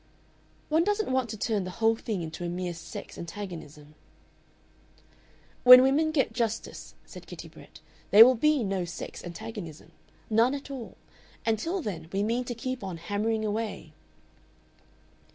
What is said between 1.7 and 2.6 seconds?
whole thing into a